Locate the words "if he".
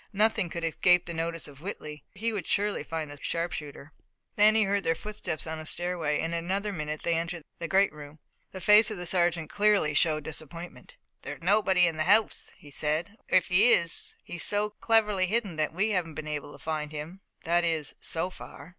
13.37-13.73